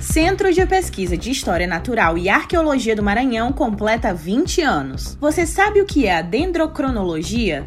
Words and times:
Centro 0.00 0.52
de 0.52 0.64
Pesquisa 0.66 1.16
de 1.16 1.30
História 1.30 1.66
Natural 1.66 2.18
e 2.18 2.28
Arqueologia 2.28 2.94
do 2.94 3.02
Maranhão 3.02 3.50
completa 3.52 4.12
20 4.12 4.60
anos. 4.60 5.16
Você 5.18 5.46
sabe 5.46 5.80
o 5.80 5.86
que 5.86 6.06
é 6.06 6.18
a 6.18 6.22
dendrocronologia? 6.22 7.66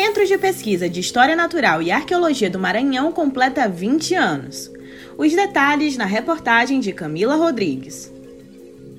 Centro 0.00 0.24
de 0.24 0.38
Pesquisa 0.38 0.88
de 0.88 1.00
História 1.00 1.34
Natural 1.34 1.82
e 1.82 1.90
Arqueologia 1.90 2.48
do 2.48 2.56
Maranhão 2.56 3.10
completa 3.10 3.68
20 3.68 4.14
anos. 4.14 4.70
Os 5.18 5.34
detalhes 5.34 5.96
na 5.96 6.04
reportagem 6.04 6.78
de 6.78 6.92
Camila 6.92 7.34
Rodrigues. 7.34 8.08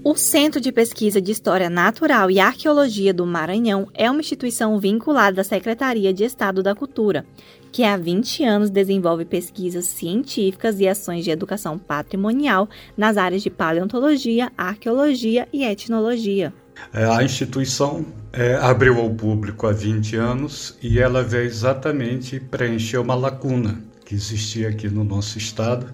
O 0.03 0.17
Centro 0.17 0.59
de 0.59 0.73
Pesquisa 0.73 1.21
de 1.21 1.31
História 1.31 1.69
Natural 1.69 2.29
e 2.29 2.37
Arqueologia 2.37 3.13
do 3.13 3.25
Maranhão 3.25 3.87
é 3.93 4.11
uma 4.11 4.19
instituição 4.19 4.77
vinculada 4.77 5.39
à 5.39 5.43
Secretaria 5.45 6.13
de 6.13 6.25
Estado 6.25 6.61
da 6.61 6.75
Cultura, 6.75 7.25
que 7.71 7.85
há 7.85 7.95
20 7.95 8.43
anos 8.43 8.69
desenvolve 8.69 9.23
pesquisas 9.23 9.85
científicas 9.85 10.81
e 10.81 10.87
ações 10.87 11.23
de 11.23 11.31
educação 11.31 11.77
patrimonial 11.77 12.67
nas 12.97 13.15
áreas 13.15 13.41
de 13.41 13.49
paleontologia, 13.49 14.51
arqueologia 14.57 15.47
e 15.53 15.63
etnologia. 15.63 16.53
É, 16.93 17.05
a 17.05 17.23
instituição 17.23 18.05
é, 18.33 18.55
abriu 18.55 18.99
ao 18.99 19.09
público 19.09 19.67
há 19.67 19.71
20 19.71 20.15
anos 20.15 20.77
e 20.81 20.99
ela 20.99 21.23
veio 21.23 21.45
exatamente 21.45 22.39
preencher 22.39 22.97
uma 22.97 23.15
lacuna 23.15 23.81
que 24.05 24.15
existia 24.15 24.69
aqui 24.69 24.89
no 24.89 25.03
nosso 25.03 25.37
estado 25.37 25.93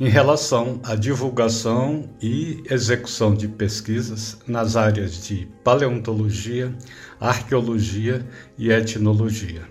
em 0.00 0.08
relação 0.08 0.80
à 0.82 0.96
divulgação 0.96 2.10
e 2.20 2.62
execução 2.68 3.32
de 3.32 3.46
pesquisas 3.46 4.36
nas 4.46 4.74
áreas 4.74 5.24
de 5.24 5.46
paleontologia, 5.62 6.74
arqueologia 7.20 8.26
e 8.58 8.70
etnologia. 8.70 9.62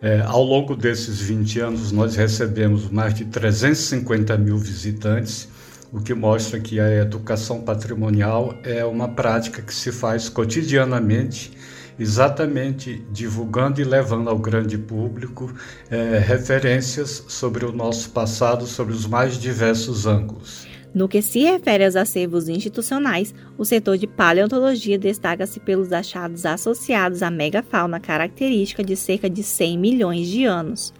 É, 0.00 0.20
ao 0.22 0.42
longo 0.42 0.74
desses 0.74 1.20
20 1.20 1.60
anos, 1.60 1.92
nós 1.92 2.16
recebemos 2.16 2.90
mais 2.90 3.14
de 3.14 3.24
350 3.26 4.36
mil 4.38 4.56
visitantes 4.56 5.48
o 5.92 6.00
que 6.00 6.14
mostra 6.14 6.58
que 6.58 6.80
a 6.80 7.02
educação 7.02 7.60
patrimonial 7.60 8.54
é 8.62 8.84
uma 8.84 9.08
prática 9.08 9.62
que 9.62 9.74
se 9.74 9.92
faz 9.92 10.28
cotidianamente, 10.28 11.52
exatamente 11.98 13.04
divulgando 13.10 13.80
e 13.80 13.84
levando 13.84 14.28
ao 14.28 14.38
grande 14.38 14.76
público 14.76 15.52
é, 15.90 16.18
referências 16.18 17.24
sobre 17.28 17.64
o 17.64 17.72
nosso 17.72 18.10
passado, 18.10 18.66
sobre 18.66 18.94
os 18.94 19.06
mais 19.06 19.38
diversos 19.38 20.06
ângulos. 20.06 20.66
No 20.94 21.08
que 21.08 21.20
se 21.20 21.40
refere 21.40 21.84
aos 21.84 21.94
acervos 21.94 22.48
institucionais, 22.48 23.34
o 23.58 23.64
setor 23.66 23.98
de 23.98 24.06
paleontologia 24.06 24.98
destaca-se 24.98 25.60
pelos 25.60 25.92
achados 25.92 26.46
associados 26.46 27.22
à 27.22 27.30
megafauna 27.30 28.00
característica 28.00 28.82
de 28.82 28.96
cerca 28.96 29.28
de 29.28 29.42
100 29.42 29.78
milhões 29.78 30.26
de 30.26 30.44
anos 30.44 30.94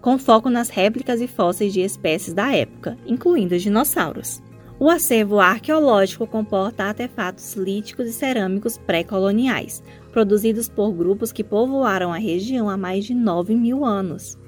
com 0.00 0.18
foco 0.18 0.48
nas 0.48 0.68
réplicas 0.68 1.20
e 1.20 1.26
fósseis 1.26 1.72
de 1.72 1.80
espécies 1.80 2.34
da 2.34 2.54
época, 2.54 2.96
incluindo 3.06 3.54
os 3.54 3.62
dinossauros. 3.62 4.42
O 4.80 4.88
acervo 4.88 5.40
arqueológico 5.40 6.26
comporta 6.26 6.84
artefatos 6.84 7.54
líticos 7.54 8.06
e 8.06 8.12
cerâmicos 8.12 8.78
pré-coloniais, 8.78 9.82
produzidos 10.12 10.68
por 10.68 10.92
grupos 10.92 11.32
que 11.32 11.42
povoaram 11.42 12.12
a 12.12 12.18
região 12.18 12.70
há 12.70 12.76
mais 12.76 13.04
de 13.04 13.12
9 13.12 13.56
mil 13.56 13.84
anos. 13.84 14.38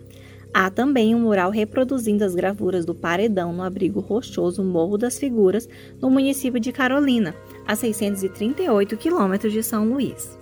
Há 0.54 0.70
também 0.70 1.14
um 1.14 1.20
mural 1.20 1.50
reproduzindo 1.50 2.24
as 2.24 2.34
gravuras 2.34 2.84
do 2.84 2.94
paredão 2.94 3.52
no 3.52 3.62
abrigo 3.62 4.00
rochoso 4.00 4.64
Morro 4.64 4.96
das 4.96 5.18
Figuras, 5.18 5.68
no 6.00 6.10
município 6.10 6.60
de 6.60 6.72
Carolina, 6.72 7.34
a 7.66 7.74
638 7.76 8.96
quilômetros 8.96 9.52
de 9.52 9.62
São 9.62 9.84
Luís. 9.84 10.39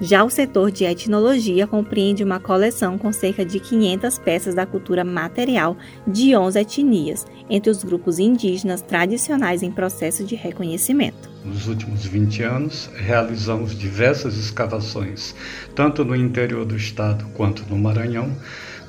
Já 0.00 0.24
o 0.24 0.30
setor 0.30 0.72
de 0.72 0.84
etnologia 0.84 1.68
compreende 1.68 2.24
uma 2.24 2.40
coleção 2.40 2.98
com 2.98 3.12
cerca 3.12 3.44
de 3.44 3.60
500 3.60 4.18
peças 4.18 4.54
da 4.54 4.66
cultura 4.66 5.04
material 5.04 5.76
de 6.06 6.36
11 6.36 6.58
etnias, 6.58 7.26
entre 7.48 7.70
os 7.70 7.84
grupos 7.84 8.18
indígenas 8.18 8.82
tradicionais 8.82 9.62
em 9.62 9.70
processo 9.70 10.24
de 10.24 10.34
reconhecimento. 10.34 11.30
Nos 11.44 11.68
últimos 11.68 12.04
20 12.06 12.42
anos, 12.42 12.90
realizamos 12.96 13.78
diversas 13.78 14.36
escavações, 14.36 15.34
tanto 15.74 16.04
no 16.04 16.16
interior 16.16 16.64
do 16.64 16.76
estado 16.76 17.24
quanto 17.34 17.64
no 17.68 17.78
Maranhão, 17.78 18.34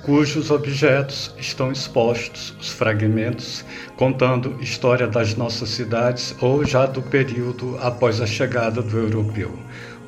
cujos 0.06 0.52
objetos 0.52 1.34
estão 1.38 1.72
expostos, 1.72 2.56
os 2.60 2.70
fragmentos, 2.70 3.66
contando 3.98 4.58
história 4.62 5.08
das 5.08 5.36
nossas 5.36 5.70
cidades 5.70 6.36
ou 6.40 6.64
já 6.64 6.86
do 6.86 7.02
período 7.02 7.78
após 7.82 8.22
a 8.22 8.28
chegada 8.28 8.82
do 8.82 8.98
europeu 8.98 9.52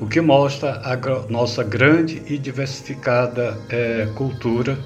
o 0.00 0.06
que 0.06 0.20
mostra 0.20 0.80
a 0.84 0.96
nossa 1.30 1.64
grande 1.64 2.22
e 2.26 2.38
diversificada 2.38 3.58
é, 3.68 4.08
cultura, 4.14 4.78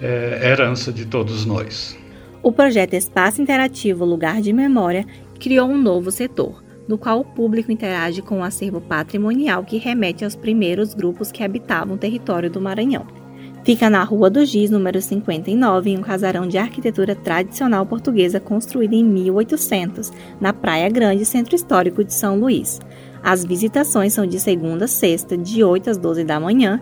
é, 0.00 0.50
herança 0.50 0.92
de 0.92 1.04
todos 1.04 1.44
nós. 1.44 1.98
O 2.42 2.52
projeto 2.52 2.94
Espaço 2.94 3.40
Interativo 3.40 4.04
Lugar 4.04 4.40
de 4.40 4.52
Memória 4.52 5.04
criou 5.38 5.68
um 5.68 5.80
novo 5.80 6.10
setor, 6.10 6.62
no 6.86 6.98
qual 6.98 7.20
o 7.20 7.24
público 7.24 7.72
interage 7.72 8.22
com 8.22 8.40
o 8.40 8.44
acervo 8.44 8.80
patrimonial 8.80 9.64
que 9.64 9.78
remete 9.78 10.24
aos 10.24 10.36
primeiros 10.36 10.94
grupos 10.94 11.32
que 11.32 11.42
habitavam 11.42 11.94
o 11.94 11.98
território 11.98 12.50
do 12.50 12.60
Maranhão. 12.60 13.21
Fica 13.64 13.88
na 13.88 14.02
Rua 14.02 14.28
do 14.28 14.44
Giz, 14.44 14.70
número 14.70 15.00
59, 15.00 15.90
em 15.90 15.98
um 15.98 16.02
casarão 16.02 16.48
de 16.48 16.58
arquitetura 16.58 17.14
tradicional 17.14 17.86
portuguesa 17.86 18.40
construído 18.40 18.94
em 18.94 19.04
1800, 19.04 20.12
na 20.40 20.52
Praia 20.52 20.88
Grande, 20.88 21.24
Centro 21.24 21.54
Histórico 21.54 22.02
de 22.02 22.12
São 22.12 22.40
Luís. 22.40 22.80
As 23.22 23.44
visitações 23.44 24.14
são 24.14 24.26
de 24.26 24.40
segunda 24.40 24.86
a 24.86 24.88
sexta, 24.88 25.38
de 25.38 25.62
8 25.62 25.90
às 25.90 25.96
12 25.96 26.24
da 26.24 26.40
manhã 26.40 26.80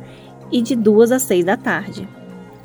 e 0.50 0.62
de 0.62 0.74
2 0.74 1.12
às 1.12 1.22
6 1.24 1.44
da 1.44 1.56
tarde. 1.56 2.08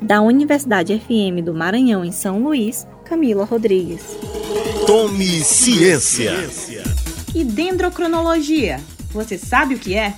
Da 0.00 0.22
Universidade 0.22 0.98
FM 0.98 1.44
do 1.44 1.52
Maranhão, 1.52 2.02
em 2.02 2.12
São 2.12 2.42
Luís, 2.42 2.86
Camila 3.04 3.44
Rodrigues. 3.44 4.16
Tome 4.86 5.26
ciência. 5.44 6.32
E 7.34 7.44
dendrocronologia? 7.44 8.80
Você 9.10 9.36
sabe 9.36 9.74
o 9.74 9.78
que 9.78 9.94
é? 9.94 10.14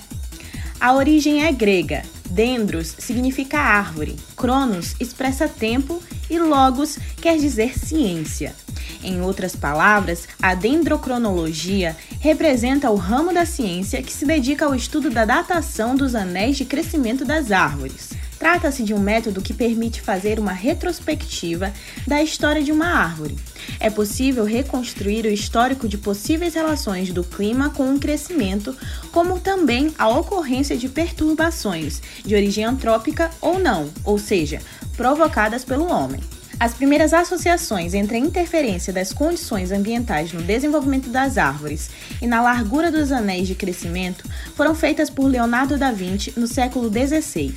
A 0.79 0.93
origem 0.93 1.43
é 1.43 1.51
grega. 1.51 2.03
Dendros 2.29 2.95
significa 2.99 3.59
árvore, 3.59 4.15
cronos 4.35 4.95
expressa 4.99 5.47
tempo 5.47 6.01
e 6.29 6.37
logos 6.37 6.97
quer 7.19 7.37
dizer 7.37 7.77
ciência. 7.77 8.55
Em 9.03 9.21
outras 9.21 9.55
palavras, 9.55 10.27
a 10.41 10.53
dendrocronologia 10.53 11.95
representa 12.19 12.91
o 12.91 12.95
ramo 12.95 13.33
da 13.33 13.45
ciência 13.45 14.03
que 14.03 14.11
se 14.11 14.25
dedica 14.25 14.65
ao 14.65 14.75
estudo 14.75 15.09
da 15.09 15.25
datação 15.25 15.95
dos 15.95 16.13
anéis 16.15 16.57
de 16.57 16.65
crescimento 16.65 17.25
das 17.25 17.51
árvores. 17.51 18.18
Trata-se 18.39 18.83
de 18.83 18.93
um 18.93 18.99
método 18.99 19.41
que 19.41 19.53
permite 19.53 20.01
fazer 20.01 20.39
uma 20.39 20.53
retrospectiva 20.53 21.73
da 22.07 22.23
história 22.23 22.63
de 22.63 22.71
uma 22.71 22.87
árvore. 22.87 23.37
É 23.81 23.89
possível 23.89 24.45
reconstruir 24.45 25.25
o 25.25 25.31
histórico 25.31 25.89
de 25.89 25.97
possíveis 25.97 26.53
relações 26.53 27.11
do 27.11 27.21
clima 27.21 27.69
com 27.69 27.93
o 27.93 27.99
crescimento, 27.99 28.75
como 29.11 29.39
também 29.39 29.93
a 29.99 30.07
ocorrência 30.07 30.77
de 30.77 30.87
perturbações 30.87 32.01
de 32.25 32.33
origem 32.33 32.63
antrópica 32.63 33.29
ou 33.41 33.59
não, 33.59 33.89
ou 34.05 34.17
seja, 34.17 34.61
provocadas 34.95 35.65
pelo 35.65 35.91
homem. 35.91 36.21
As 36.59 36.73
primeiras 36.73 37.13
associações 37.13 37.93
entre 37.93 38.17
a 38.17 38.19
interferência 38.19 38.91
das 38.91 39.13
condições 39.13 39.71
ambientais 39.71 40.33
no 40.33 40.41
desenvolvimento 40.41 41.09
das 41.09 41.37
árvores 41.37 41.89
e 42.21 42.27
na 42.27 42.41
largura 42.41 42.91
dos 42.91 43.13
anéis 43.13 43.47
de 43.47 43.55
crescimento 43.55 44.25
foram 44.55 44.75
feitas 44.75 45.09
por 45.09 45.25
Leonardo 45.25 45.77
da 45.77 45.91
Vinci 45.91 46.33
no 46.35 46.47
século 46.47 46.89
XVI. 46.89 47.53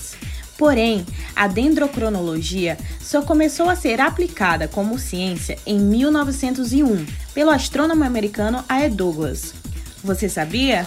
Porém, 0.63 1.05
a 1.35 1.49
dendrocronologia 1.49 2.79
só 3.01 3.21
começou 3.21 3.69
a 3.69 3.75
ser 3.75 4.01
aplicada 4.01 4.69
como 4.69 4.97
ciência 4.97 5.59
em 5.67 5.77
1901 5.77 7.05
pelo 7.35 7.51
astrônomo 7.51 8.05
americano 8.05 8.65
A. 8.69 8.87
Douglas. 8.87 9.55
Você 10.05 10.29
sabia? 10.29 10.87